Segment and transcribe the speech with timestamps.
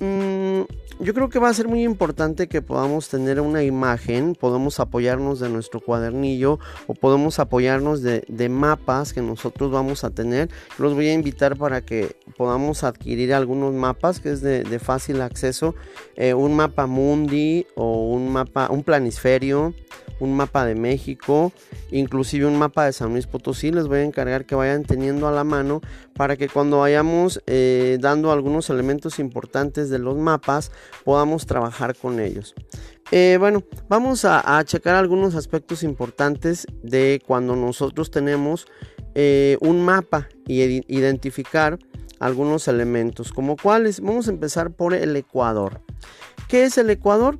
[0.00, 0.62] mm,
[1.00, 5.38] yo creo que va a ser muy importante que podamos tener una imagen, podemos apoyarnos
[5.38, 10.48] de nuestro cuadernillo o podemos apoyarnos de, mapas que nosotros vamos a tener.
[10.78, 15.74] Los voy a invitar para que podamos adquirir algunos mapas que es de, fácil acceso,
[16.16, 19.74] eh, un mapa mundi o un mapa, un planisferio
[20.20, 21.52] un mapa de México,
[21.90, 23.70] inclusive un mapa de San Luis Potosí.
[23.70, 25.80] Les voy a encargar que vayan teniendo a la mano
[26.14, 30.72] para que cuando vayamos eh, dando algunos elementos importantes de los mapas
[31.04, 32.54] podamos trabajar con ellos.
[33.10, 38.66] Eh, bueno, vamos a, checar algunos aspectos importantes de cuando nosotros tenemos
[39.14, 40.62] eh, un mapa y
[40.94, 41.78] identificar
[42.20, 44.00] algunos elementos, como cuáles.
[44.00, 45.80] Vamos a empezar por el Ecuador.
[46.48, 47.38] ¿Qué es el Ecuador?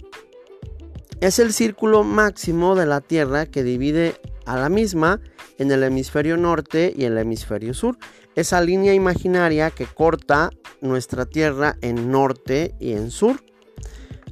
[1.20, 4.14] Es el círculo máximo de la Tierra que divide
[4.46, 5.20] a la misma
[5.58, 7.98] en el hemisferio norte y el hemisferio sur.
[8.36, 13.42] Esa línea imaginaria que corta nuestra Tierra en norte y en sur.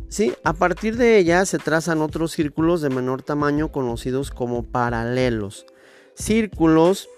[0.09, 0.33] ¿Sí?
[0.45, 5.67] A partir de ella se trazan otros círculos de menor tamaño conocidos como paralelos.
[6.15, 7.09] Círculos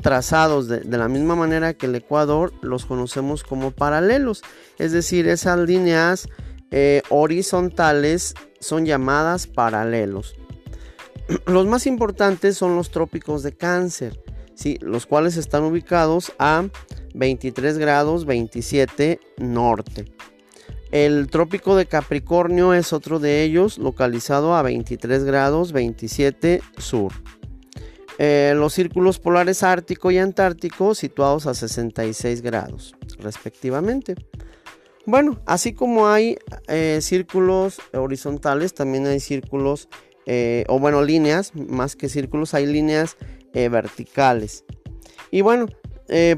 [0.00, 4.42] trazados de, la misma manera que el Ecuador los conocemos como paralelos.
[4.78, 6.28] Es decir, esas líneas
[6.70, 10.34] eh, horizontales son llamadas paralelos.
[11.46, 14.20] Los más importantes son los trópicos de cáncer,
[14.54, 14.78] ¿sí?
[14.80, 16.66] los cuales están ubicados a
[17.14, 20.06] 23 grados 27 norte.
[20.90, 27.12] El trópico de Capricornio es otro de ellos, localizado a 23 grados 27 sur.
[28.18, 34.16] Eh, los círculos polares ártico y antártico situados a 66 grados, respectivamente.
[35.08, 36.36] Bueno, así como hay
[36.66, 39.88] eh, círculos horizontales, también hay círculos,
[40.26, 43.16] eh, o bueno, líneas, más que círculos, hay líneas
[43.54, 44.66] eh, verticales.
[45.30, 45.64] Y bueno,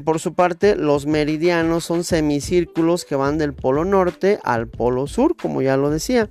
[0.05, 5.35] por su parte, los meridianos son semicírculos que van del polo norte al polo sur,
[5.35, 6.29] como ya lo decía.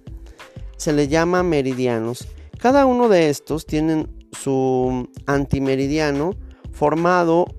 [0.79, 2.27] Se les llama meridianos.
[2.59, 6.31] Cada uno de estos tienen su antimeridiano
[6.73, 7.55] formado,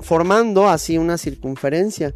[0.00, 2.14] formando así una circunferencia.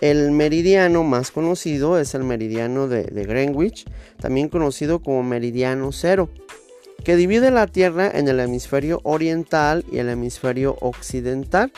[0.00, 3.84] El meridiano más conocido es el meridiano de, Greenwich,
[4.18, 6.30] también conocido como meridiano cero,
[7.04, 11.70] que divide la Tierra en el hemisferio oriental y el hemisferio occidental.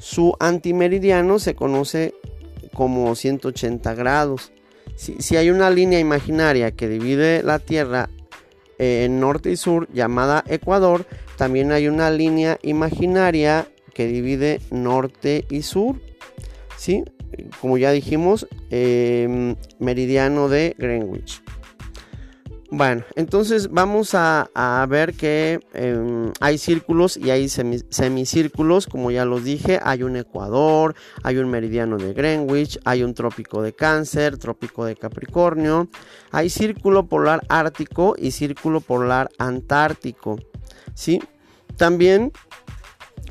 [0.00, 2.14] Su antimeridiano se conoce
[2.74, 4.52] como 180 grados.
[4.96, 8.10] Si, hay una línea imaginaria que divide la Tierra
[8.78, 11.06] en norte y sur llamada Ecuador,
[11.36, 16.00] también hay una línea imaginaria que divide norte y sur.
[16.76, 17.04] ¿sí?
[17.60, 21.42] Como ya dijimos, em, meridiano de Greenwich.
[22.70, 29.42] Bueno, entonces vamos a, ver que em, hay círculos y hay semicírculos, como ya los
[29.42, 34.84] dije, hay un ecuador, hay un meridiano de Greenwich, hay un trópico de cáncer, trópico
[34.84, 35.88] de Capricornio,
[36.30, 40.38] hay círculo polar ártico y círculo polar antártico.
[40.94, 41.22] ¿sí?
[41.78, 42.32] También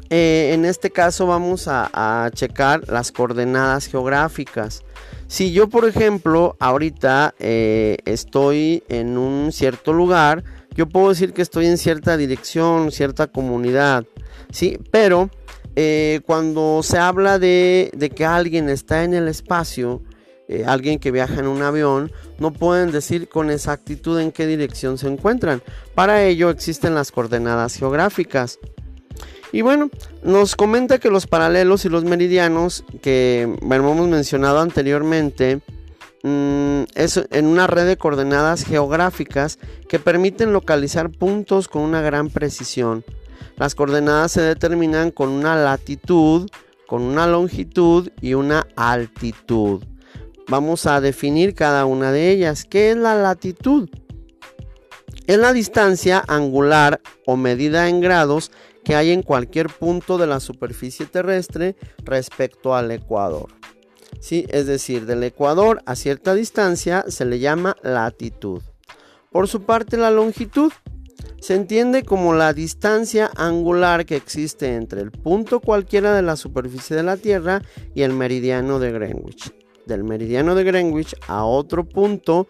[0.09, 4.83] eh, en este caso vamos a, checar las coordenadas geográficas.
[5.27, 10.43] Si yo, por ejemplo, ahorita eh, estoy en un cierto lugar,
[10.75, 14.05] yo puedo decir que estoy en cierta dirección, cierta comunidad,
[14.51, 14.79] ¿sí?
[14.91, 15.29] Pero
[15.75, 20.01] eh, cuando se habla de, que alguien está en el espacio,
[20.65, 25.07] alguien que viaja en un avión, no pueden decir con exactitud en qué dirección se
[25.07, 25.61] encuentran.
[25.93, 28.57] Para ello existen las coordenadas geográficas.
[29.51, 29.89] Y bueno,
[30.23, 35.61] nos comenta que los paralelos y los meridianos que hemos mencionado anteriormente
[36.23, 39.57] mm, es en una red de coordenadas geográficas
[39.87, 43.05] que permiten localizar puntos con una gran precisión.
[43.55, 46.49] Las coordenadas se determinan con una latitud,
[46.85, 49.83] con una longitud y una altitud.
[50.49, 52.65] Vamos a definir cada una de ellas.
[52.65, 53.89] ¿Qué es la latitud?
[55.25, 58.51] Es la distancia angular o medida en grados
[58.87, 61.75] que hay en cualquier punto de la superficie terrestre
[62.05, 63.49] respecto al ecuador.
[64.21, 64.45] ¿Sí?
[64.47, 68.61] Es decir, del ecuador a cierta distancia se le llama latitud.
[69.29, 70.71] Por su parte, la longitud
[71.41, 76.95] se entiende como la distancia angular que existe entre el punto cualquiera de la superficie
[76.95, 77.61] de la Tierra
[77.93, 79.53] y el meridiano de Greenwich.
[79.85, 82.47] Del meridiano de Greenwich a otro punto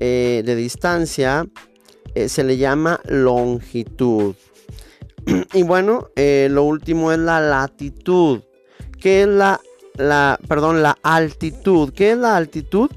[0.00, 1.46] eh, de distancia
[2.14, 4.36] eh, se le llama longitud.
[5.52, 8.42] y bueno, eh, lo último es la latitud.
[9.00, 9.60] ¿Qué es la,
[9.96, 11.92] la, perdón, la altitud?
[11.92, 12.90] ¿Qué es la altitud?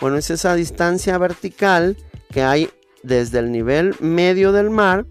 [0.00, 1.96] Bueno, es esa distancia vertical
[2.30, 2.68] que hay
[3.02, 5.06] desde el nivel medio del mar,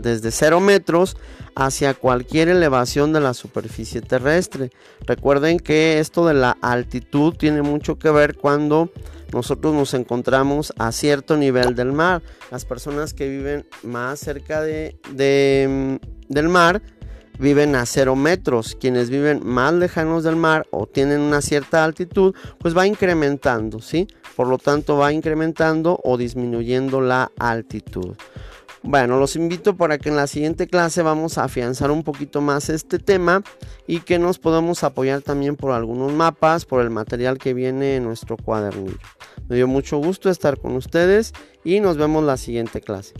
[0.00, 1.16] desde 0 metros,
[1.54, 4.70] hacia cualquier elevación de la superficie terrestre.
[5.06, 8.92] Recuerden que esto de la altitud tiene mucho que ver cuando
[9.32, 12.22] nosotros nos encontramos a cierto nivel del mar.
[12.50, 14.98] Las personas que viven más cerca de,
[16.28, 16.82] del mar
[17.38, 18.76] viven a cero metros.
[18.78, 24.08] Quienes viven más lejanos del mar o tienen una cierta altitud, pues va incrementando, ¿sí?
[24.34, 28.14] Por lo tanto, va incrementando o disminuyendo la altitud.
[28.82, 32.68] Bueno, los invito para que en la siguiente clase vamos a afianzar un poquito más
[32.68, 33.42] este tema
[33.86, 38.04] y que nos podamos apoyar también por algunos mapas, por el material que viene en
[38.04, 38.98] nuestro cuadernillo.
[39.48, 41.32] Me dio mucho gusto estar con ustedes
[41.64, 43.14] y nos vemos la siguiente clase.